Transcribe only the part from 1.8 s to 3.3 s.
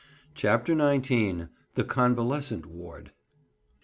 CONVALESCENT WARD."